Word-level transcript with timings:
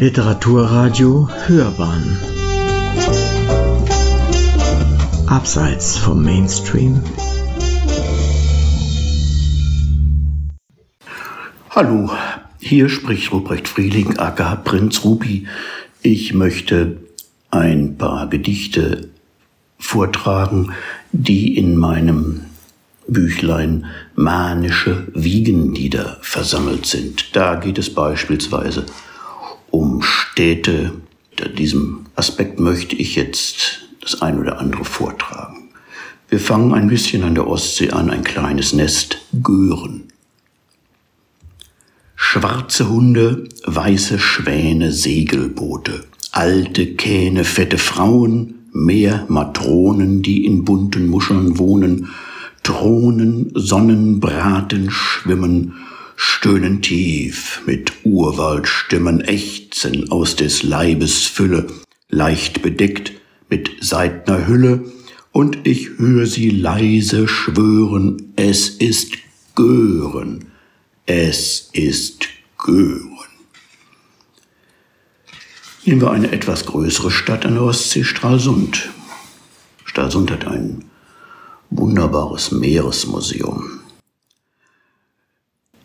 Literaturradio 0.00 1.28
Hörbahn 1.46 2.18
Abseits 5.28 5.96
vom 5.96 6.24
Mainstream 6.24 7.00
Hallo, 11.70 12.10
hier 12.58 12.88
spricht 12.88 13.30
Ruprecht 13.32 13.68
Frieling, 13.68 14.18
aka 14.18 14.56
Prinz 14.56 15.04
Rupi. 15.04 15.46
Ich 16.02 16.34
möchte 16.34 16.96
ein 17.52 17.96
paar 17.96 18.28
Gedichte 18.28 19.10
vortragen, 19.78 20.72
die 21.12 21.56
in 21.56 21.76
meinem 21.76 22.46
Büchlein 23.06 23.86
manische 24.16 25.06
Wiegenlieder 25.14 26.18
versammelt 26.20 26.86
sind. 26.86 27.36
Da 27.36 27.54
geht 27.54 27.78
es 27.78 27.94
beispielsweise 27.94 28.86
um 29.74 30.02
Städte. 30.02 30.92
Unter 31.32 31.48
diesem 31.48 32.06
Aspekt 32.14 32.60
möchte 32.60 32.94
ich 32.94 33.16
jetzt 33.16 33.80
das 34.00 34.22
ein 34.22 34.38
oder 34.38 34.60
andere 34.60 34.84
vortragen. 34.84 35.70
Wir 36.28 36.38
fangen 36.38 36.72
ein 36.72 36.86
bisschen 36.86 37.24
an 37.24 37.34
der 37.34 37.48
Ostsee 37.48 37.90
an, 37.90 38.08
ein 38.08 38.22
kleines 38.22 38.72
Nest, 38.72 39.18
Gören. 39.42 40.04
Schwarze 42.14 42.88
Hunde, 42.88 43.48
weiße 43.66 44.20
Schwäne, 44.20 44.92
Segelboote, 44.92 46.04
alte 46.30 46.94
Kähne, 46.94 47.42
fette 47.42 47.78
Frauen, 47.78 48.66
mehr 48.72 49.26
Matronen, 49.28 50.22
die 50.22 50.44
in 50.44 50.64
bunten 50.64 51.08
Muscheln 51.08 51.58
wohnen, 51.58 52.10
Thronen, 52.62 53.50
Sonnenbraten 53.54 54.90
schwimmen, 54.90 55.74
stöhnen 56.16 56.80
tief 56.80 57.62
mit 57.66 57.92
Urwaldstimmen, 58.04 59.20
ächzen 59.74 60.10
aus 60.12 60.36
des 60.36 60.62
Leibes 60.62 61.26
Fülle, 61.26 61.66
leicht 62.08 62.62
bedeckt 62.62 63.12
mit 63.48 63.70
seidner 63.80 64.46
Hülle, 64.46 64.92
und 65.32 65.66
ich 65.66 65.98
höre 65.98 66.26
sie 66.26 66.50
leise 66.50 67.26
schwören, 67.26 68.32
es 68.36 68.68
ist 68.68 69.14
Gören, 69.56 70.46
es 71.06 71.70
ist 71.72 72.26
Gören. 72.56 73.10
Nehmen 75.84 76.02
wir 76.02 76.12
eine 76.12 76.30
etwas 76.30 76.66
größere 76.66 77.10
Stadt 77.10 77.44
an 77.44 77.54
der 77.54 77.64
Ostsee, 77.64 78.04
Stralsund. 78.04 78.90
Stralsund 79.84 80.30
hat 80.30 80.46
ein 80.46 80.84
wunderbares 81.70 82.52
Meeresmuseum. 82.52 83.80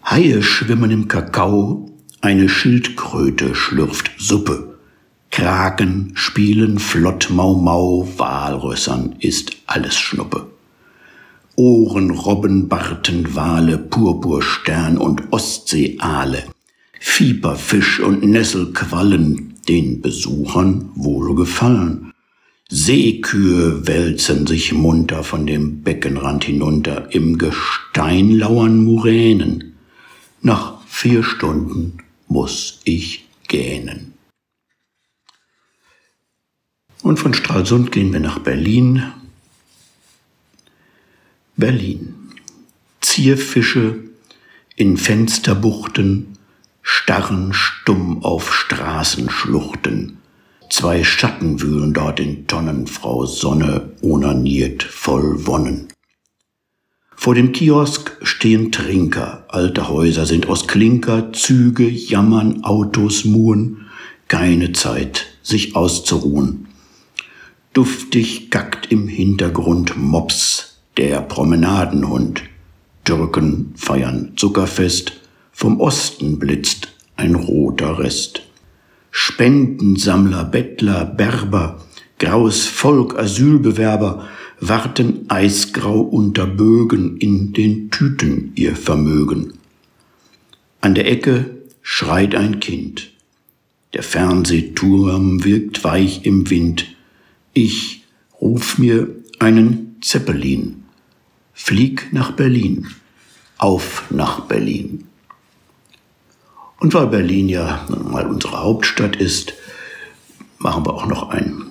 Haie 0.05 0.43
schwimmen 0.43 0.91
im 0.91 1.07
Kakao, 1.07 1.89
eine 2.21 2.49
Schildkröte 2.49 3.55
schlürft 3.55 4.11
Suppe. 4.17 4.77
Kraken 5.31 6.11
spielen 6.15 6.79
flott 6.79 7.29
Mau 7.29 7.53
Mau, 7.53 8.07
Walrössern 8.17 9.15
ist 9.19 9.55
alles 9.67 9.95
Schnuppe. 9.95 10.47
Ohren, 11.55 12.11
Robben, 12.11 12.67
Barten, 12.67 13.35
Wale, 13.35 13.77
Purpurstern 13.77 14.97
und 14.97 15.31
Ostseeaale, 15.31 16.43
Fieberfisch 16.99 17.99
und 17.99 18.23
Nesselquallen, 18.23 19.55
den 19.67 20.01
Besuchern 20.01 20.89
wohlgefallen. 20.95 22.11
Seekühe 22.69 23.87
wälzen 23.87 24.45
sich 24.45 24.73
munter 24.73 25.23
von 25.23 25.45
dem 25.45 25.81
Beckenrand 25.83 26.43
hinunter, 26.43 27.13
im 27.13 27.37
Gestein 27.37 28.31
lauern 28.31 28.83
Muränen. 28.83 29.75
Nach 30.41 30.81
vier 30.85 31.23
Stunden 31.23 31.97
muss 32.29 32.79
ich 32.85 33.27
gähnen. 33.47 34.13
Und 37.01 37.19
von 37.19 37.33
Stralsund 37.33 37.91
gehen 37.91 38.13
wir 38.13 38.19
nach 38.19 38.39
Berlin. 38.39 39.11
Berlin. 41.57 42.15
Zierfische 43.01 43.99
in 44.75 44.97
Fensterbuchten 44.97 46.37
starren 46.81 47.53
stumm 47.53 48.23
auf 48.23 48.53
Straßenschluchten. 48.53 50.17
Zwei 50.69 51.03
Schatten 51.03 51.61
wühlen 51.61 51.93
dort 51.93 52.19
in 52.19 52.47
Tonnen, 52.47 52.87
Frau 52.87 53.25
Sonne 53.25 53.91
onaniert 54.01 54.83
voll 54.83 55.45
Wonnen. 55.47 55.87
Vor 57.21 57.35
dem 57.35 57.51
Kiosk 57.51 58.15
stehen 58.21 58.71
Trinker, 58.71 59.43
alte 59.49 59.89
Häuser 59.89 60.25
sind 60.25 60.47
aus 60.47 60.67
Klinker, 60.67 61.33
Züge 61.33 61.85
jammern, 61.85 62.63
Autos 62.63 63.25
muhen, 63.25 63.87
keine 64.29 64.71
Zeit, 64.71 65.25
sich 65.43 65.75
auszuruhen. 65.75 66.67
Duftig 67.73 68.51
gackt 68.51 68.89
im 68.89 69.09
Hintergrund 69.09 69.97
Mops, 69.97 70.79
der 70.95 71.19
Promenadenhund. 71.19 72.43
Türken 73.03 73.73
feiern 73.75 74.31
Zuckerfest, 74.37 75.11
vom 75.51 75.81
Osten 75.81 76.39
blitzt 76.39 76.87
ein 77.17 77.35
roter 77.35 77.99
Rest. 77.99 78.43
Spendensammler, 79.11 80.45
Bettler, 80.45 81.03
Berber, 81.03 81.81
graues 82.17 82.65
Volk, 82.65 83.19
Asylbewerber, 83.19 84.25
warten 84.59 85.25
eisgrau 85.29 86.01
unter 86.01 86.45
Bögen 86.45 87.17
in 87.17 87.53
den 87.53 87.91
Tüten 87.91 88.51
ihr 88.55 88.75
Vermögen. 88.75 89.53
An 90.81 90.95
der 90.95 91.09
Ecke 91.09 91.57
schreit 91.81 92.35
ein 92.35 92.59
Kind. 92.59 93.11
Der 93.93 94.03
Fernsehturm 94.03 95.43
wirkt 95.43 95.83
weich 95.83 96.25
im 96.25 96.49
Wind. 96.49 96.87
Ich 97.53 98.03
ruf 98.39 98.77
mir 98.77 99.07
einen 99.39 99.97
Zeppelin. 100.01 100.83
Flieg 101.53 102.09
nach 102.11 102.31
Berlin. 102.31 102.87
Auf 103.57 104.05
nach 104.09 104.41
Berlin. 104.41 105.05
Und 106.79 106.93
weil 106.93 107.07
Berlin 107.07 107.49
ja 107.49 107.85
mal 107.89 108.27
unsere 108.27 108.61
Hauptstadt 108.61 109.15
ist, 109.17 109.53
machen 110.59 110.85
wir 110.85 110.93
auch 110.93 111.07
noch 111.07 111.29
ein 111.29 111.68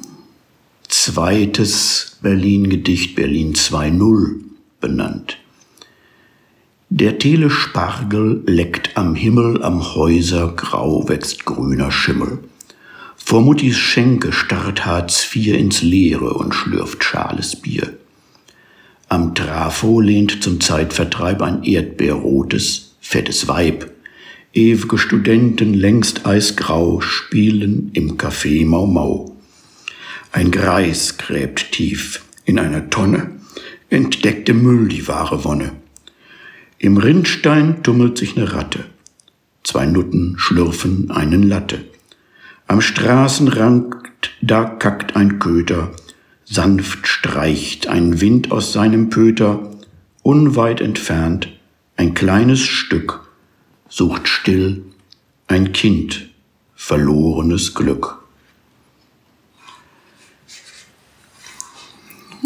zweites 1.02 2.18
Berlin-Gedicht 2.22 3.14
Berlin 3.14 3.54
2.0 3.54 4.40
benannt. 4.80 5.38
Der 6.90 7.18
Telespargel 7.18 8.42
leckt 8.46 8.96
am 8.96 9.14
Himmel, 9.14 9.62
am 9.62 9.94
Häuser 9.94 10.52
grau 10.56 11.08
wächst 11.08 11.44
grüner 11.44 11.92
Schimmel. 11.92 12.40
Vor 13.16 13.42
Muttis 13.42 13.76
Schenke 13.76 14.32
starrt 14.32 14.86
Hartz 14.86 15.24
IV 15.32 15.54
ins 15.56 15.82
Leere 15.82 16.34
und 16.34 16.52
schlürft 16.52 17.04
schales 17.04 17.54
Bier. 17.54 17.94
Am 19.08 19.36
Trafo 19.36 20.00
lehnt 20.00 20.42
zum 20.42 20.60
Zeitvertreib 20.60 21.42
ein 21.42 21.62
erdbeerrotes, 21.62 22.96
fettes 23.00 23.46
Weib. 23.46 23.88
Ewige 24.52 24.98
Studenten, 24.98 25.74
längst 25.74 26.26
eisgrau, 26.26 27.00
spielen 27.00 27.90
im 27.92 28.18
Café 28.18 28.66
Mau 28.66 28.86
Mau. 28.86 29.37
Ein 30.30 30.50
Greis 30.50 31.16
gräbt 31.16 31.72
tief 31.72 32.24
in 32.44 32.58
einer 32.58 32.90
Tonne, 32.90 33.40
entdeckte 33.88 34.52
Müll 34.52 34.88
die 34.88 35.08
wahre 35.08 35.44
Wonne. 35.44 35.72
Im 36.78 36.98
Rindstein 36.98 37.82
tummelt 37.82 38.18
sich 38.18 38.36
ne 38.36 38.52
Ratte. 38.52 38.84
Zwei 39.64 39.86
Nutten 39.86 40.34
schlürfen 40.38 41.10
einen 41.10 41.42
Latte. 41.42 41.84
Am 42.66 42.80
Straßenrand, 42.80 43.94
da 44.42 44.64
kackt 44.64 45.16
ein 45.16 45.38
Köter, 45.38 45.92
sanft 46.44 47.06
streicht 47.06 47.86
ein 47.88 48.20
Wind 48.20 48.52
aus 48.52 48.72
seinem 48.72 49.08
Pöter, 49.08 49.70
unweit 50.22 50.80
entfernt 50.80 51.48
ein 51.96 52.14
kleines 52.14 52.60
Stück, 52.60 53.28
sucht 53.88 54.28
still 54.28 54.84
ein 55.48 55.72
Kind, 55.72 56.28
verlorenes 56.74 57.74
Glück. 57.74 58.17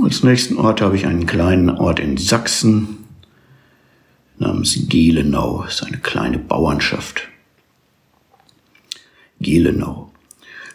Als 0.02 0.24
nächsten 0.24 0.56
Ort 0.56 0.80
habe 0.80 0.96
ich 0.96 1.06
einen 1.06 1.26
kleinen 1.26 1.70
Ort 1.70 2.00
in 2.00 2.16
Sachsen 2.16 2.98
namens 4.36 4.88
Gelenau. 4.88 5.62
Das 5.62 5.76
ist 5.76 5.84
eine 5.84 5.98
kleine 5.98 6.38
Bauernschaft. 6.38 7.28
Gelenau. 9.40 10.10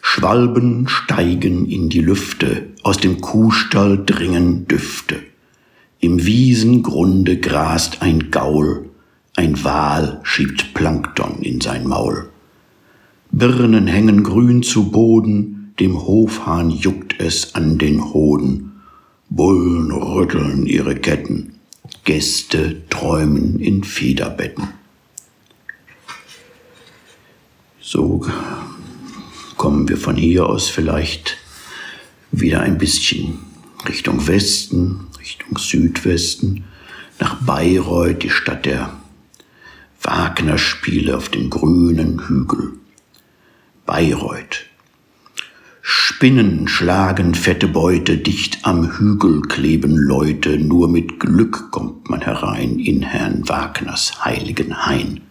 Schwalben 0.00 0.88
steigen 0.88 1.66
in 1.66 1.90
die 1.90 2.00
Lüfte, 2.00 2.68
aus 2.82 2.96
dem 2.96 3.20
Kuhstall 3.20 4.02
dringen 4.02 4.66
Düfte. 4.66 5.16
Im 6.00 6.24
Wiesengrunde 6.24 7.36
grast 7.38 8.00
ein 8.00 8.30
Gaul, 8.30 8.88
ein 9.36 9.62
Wal 9.62 10.20
schiebt 10.22 10.72
Plankton 10.72 11.42
in 11.42 11.60
sein 11.60 11.86
Maul. 11.86 12.30
Birnen 13.30 13.88
hängen 13.88 14.22
grün 14.22 14.62
zu 14.62 14.90
Boden, 14.90 15.74
dem 15.78 16.00
Hofhahn 16.00 16.70
juckt 16.70 17.20
es 17.20 17.54
an 17.54 17.76
den 17.76 18.14
Hoden. 18.14 18.67
Bullen 19.30 19.92
rütteln 19.92 20.66
ihre 20.66 20.96
Ketten, 20.96 21.54
Gäste 22.04 22.88
träumen 22.88 23.60
in 23.60 23.84
Federbetten. 23.84 24.68
So 27.80 28.26
kommen 29.56 29.88
wir 29.88 29.96
von 29.96 30.16
hier 30.16 30.46
aus 30.46 30.68
vielleicht 30.68 31.36
wieder 32.30 32.60
ein 32.60 32.78
bisschen 32.78 33.38
Richtung 33.86 34.26
Westen, 34.26 35.06
Richtung 35.18 35.58
Südwesten, 35.58 36.64
nach 37.18 37.42
Bayreuth, 37.42 38.22
die 38.22 38.30
Stadt 38.30 38.66
der 38.66 38.92
Wagner-Spiele 40.02 41.16
auf 41.16 41.28
dem 41.28 41.50
grünen 41.50 42.28
Hügel. 42.28 42.74
Bayreuth. 43.84 44.66
Spinnen 45.90 46.68
schlagen 46.68 47.34
fette 47.34 47.66
Beute, 47.66 48.18
dicht 48.18 48.58
am 48.60 48.98
Hügel 48.98 49.40
kleben 49.40 49.96
Leute, 49.96 50.58
nur 50.58 50.86
mit 50.86 51.18
Glück 51.18 51.70
kommt 51.70 52.10
man 52.10 52.20
herein 52.20 52.78
in 52.78 53.00
Herrn 53.00 53.48
Wagners 53.48 54.22
heiligen 54.22 54.84
Hain. 54.84 55.22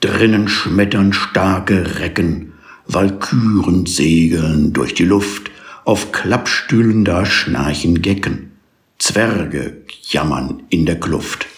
Drinnen 0.00 0.46
schmettern 0.46 1.12
starke 1.12 1.98
Recken, 1.98 2.52
Walküren 2.86 3.86
segeln 3.86 4.72
durch 4.72 4.94
die 4.94 5.04
Luft, 5.04 5.50
auf 5.84 6.12
Klappstühlen 6.12 7.04
da 7.04 7.26
schnarchen 7.26 8.02
Gecken, 8.02 8.52
Zwerge 9.00 9.78
jammern 10.08 10.62
in 10.68 10.86
der 10.86 11.00
Kluft. 11.00 11.48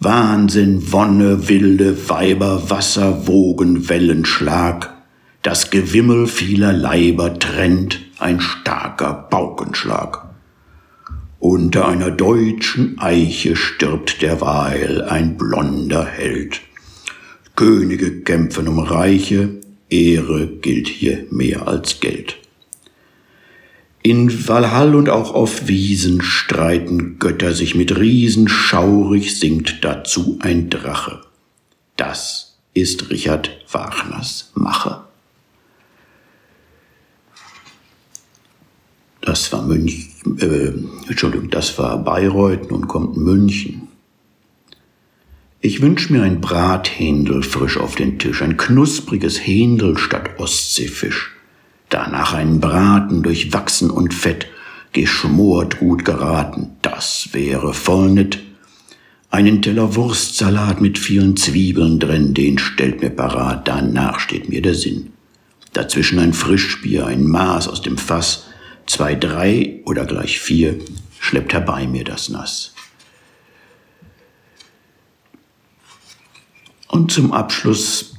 Wahnsinn, 0.00 0.92
Wonne, 0.92 1.48
wilde 1.48 2.10
Weiber, 2.10 2.68
Wasser, 2.68 3.26
Wogen, 3.26 3.88
Wellenschlag. 3.88 4.99
Das 5.42 5.70
Gewimmel 5.70 6.26
vieler 6.26 6.74
Leiber 6.74 7.38
trennt 7.38 8.00
ein 8.18 8.40
starker 8.40 9.14
Paukenschlag. 9.30 10.28
Unter 11.38 11.88
einer 11.88 12.10
deutschen 12.10 12.98
Eiche 12.98 13.56
stirbt 13.56 14.20
derweil 14.20 15.02
ein 15.02 15.38
blonder 15.38 16.04
Held. 16.04 16.60
Könige 17.56 18.20
kämpfen 18.20 18.68
um 18.68 18.80
Reiche, 18.80 19.60
Ehre 19.88 20.46
gilt 20.46 20.88
hier 20.88 21.24
mehr 21.30 21.66
als 21.66 22.00
Geld. 22.00 22.36
In 24.02 24.46
Walhall 24.46 24.94
und 24.94 25.08
auch 25.08 25.32
auf 25.32 25.68
Wiesen 25.68 26.20
streiten 26.20 27.18
Götter 27.18 27.54
sich 27.54 27.74
mit 27.74 27.98
Riesen, 27.98 28.48
schaurig 28.48 29.38
singt 29.38 29.82
dazu 29.84 30.38
ein 30.42 30.68
Drache. 30.68 31.22
Das 31.96 32.58
ist 32.74 33.08
Richard 33.08 33.50
Wagners 33.70 34.52
Mache. 34.54 35.09
Das 39.20 39.52
war 39.52 39.62
München, 39.62 40.38
äh, 40.38 41.08
Entschuldigung, 41.08 41.50
das 41.50 41.78
war 41.78 41.98
Bayreuth, 41.98 42.70
nun 42.70 42.88
kommt 42.88 43.16
München. 43.16 43.88
Ich 45.60 45.82
wünsch 45.82 46.08
mir 46.08 46.22
ein 46.22 46.40
Brathändel 46.40 47.42
frisch 47.42 47.76
auf 47.76 47.94
den 47.94 48.18
Tisch, 48.18 48.40
ein 48.40 48.56
knuspriges 48.56 49.46
Händel 49.46 49.98
statt 49.98 50.38
Ostseefisch 50.38 51.32
danach 51.90 52.32
einen 52.32 52.60
Braten 52.60 53.22
durchwachsen 53.22 53.90
und 53.90 54.14
fett, 54.14 54.46
geschmort 54.92 55.78
gut 55.78 56.04
geraten, 56.04 56.70
das 56.82 57.28
wäre 57.32 57.74
voll 57.74 58.10
nett. 58.10 58.38
Einen 59.30 59.62
Teller 59.62 59.94
Wurstsalat 59.94 60.80
mit 60.80 60.98
vielen 60.98 61.36
Zwiebeln 61.36 62.00
drin, 62.00 62.34
den 62.34 62.58
stellt 62.58 63.00
mir 63.00 63.10
parat, 63.10 63.68
danach 63.68 64.18
steht 64.18 64.48
mir 64.48 64.62
der 64.62 64.74
Sinn. 64.74 65.12
Dazwischen 65.72 66.18
ein 66.18 66.32
Frischbier, 66.32 67.06
ein 67.06 67.24
Maß 67.24 67.68
aus 67.68 67.82
dem 67.82 67.96
Fass, 67.96 68.46
zwei, 68.90 69.14
drei 69.14 69.80
oder 69.84 70.04
gleich 70.04 70.40
vier, 70.40 70.76
schleppt 71.20 71.52
herbei 71.52 71.86
mir 71.86 72.02
das 72.02 72.28
Nass. 72.28 72.74
Und 76.88 77.12
zum 77.12 77.32
Abschluss 77.32 78.16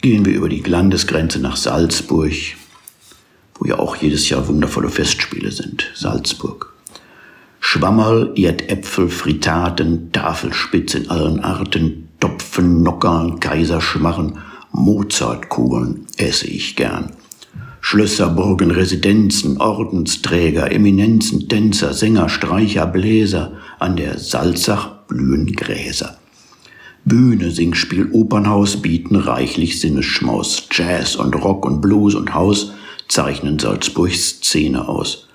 gehen 0.00 0.24
wir 0.24 0.34
über 0.34 0.48
die 0.48 0.62
Landesgrenze 0.62 1.38
nach 1.38 1.54
Salzburg, 1.54 2.32
wo 3.54 3.66
ja 3.66 3.78
auch 3.78 3.94
jedes 3.94 4.28
Jahr 4.28 4.48
wundervolle 4.48 4.88
Festspiele 4.88 5.52
sind. 5.52 5.92
Salzburg. 5.94 6.72
Schwammerl, 7.60 8.32
Erdäpfel, 8.36 9.08
Fritaten, 9.08 10.10
Tafelspitz 10.10 10.94
in 10.94 11.08
allen 11.08 11.38
Arten, 11.38 12.08
Topfen, 12.18 12.82
Nockern, 12.82 13.38
Kaiserschmarren, 13.38 14.38
Mozartkugeln 14.72 16.08
esse 16.16 16.48
ich 16.48 16.74
gern. 16.74 17.12
Schlösser, 17.92 18.30
Burgen, 18.30 18.70
Residenzen, 18.70 19.60
Ordensträger, 19.60 20.72
Eminenzen, 20.72 21.46
Tänzer, 21.46 21.92
Sänger, 21.92 22.30
Streicher, 22.30 22.86
Bläser, 22.86 23.52
an 23.78 23.96
der 23.96 24.18
Salzach 24.18 25.04
blühen 25.08 25.52
Gräser. 25.52 26.16
Bühne, 27.04 27.50
Singspiel, 27.50 28.08
Opernhaus 28.10 28.80
bieten 28.80 29.16
reichlich 29.16 29.78
Sinnesschmaus. 29.78 30.68
Jazz 30.70 31.16
und 31.16 31.34
Rock 31.34 31.66
und 31.66 31.82
Blues 31.82 32.14
und 32.14 32.32
Haus 32.32 32.72
zeichnen 33.08 33.58
Salzburgs 33.58 34.38
Szene 34.38 34.88
aus. 34.88 35.28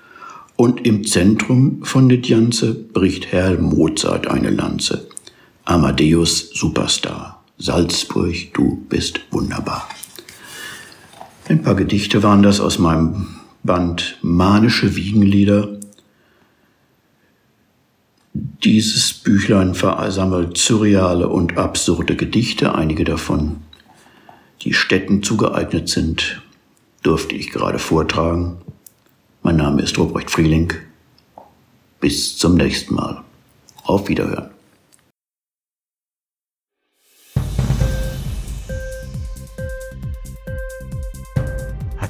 Und 0.56 0.84
im 0.84 1.06
Zentrum 1.06 1.84
von 1.84 2.08
det 2.08 2.26
Janze 2.26 2.74
bricht 2.74 3.30
Herr 3.30 3.56
Mozart 3.60 4.26
eine 4.26 4.50
Lanze. 4.50 5.06
Amadeus 5.64 6.50
Superstar. 6.54 7.40
Salzburg, 7.56 8.52
du 8.52 8.84
bist 8.88 9.20
wunderbar. 9.30 9.88
Ein 11.48 11.62
paar 11.62 11.74
Gedichte 11.74 12.22
waren 12.22 12.42
das 12.42 12.60
aus 12.60 12.78
meinem 12.78 13.26
Band 13.62 14.18
Manische 14.22 14.96
Wiegenlieder 14.96 15.78
dieses 18.64 19.14
Büchlein 19.14 19.74
versammelt 19.74 20.58
surreale 20.58 21.28
und 21.28 21.56
absurde 21.56 22.16
Gedichte, 22.16 22.74
einige 22.74 23.04
davon, 23.04 23.56
die 24.62 24.74
Städten 24.74 25.22
zugeeignet 25.22 25.88
sind, 25.88 26.42
durfte 27.02 27.34
ich 27.34 27.50
gerade 27.50 27.78
vortragen. 27.78 28.58
Mein 29.42 29.56
Name 29.56 29.82
ist 29.82 29.96
Robrecht 29.98 30.30
Frieling. 30.30 30.72
Bis 32.00 32.36
zum 32.36 32.56
nächsten 32.56 32.94
Mal. 32.94 33.22
Auf 33.84 34.08
Wiederhören. 34.08 34.50